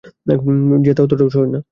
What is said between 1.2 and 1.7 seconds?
সহজ না।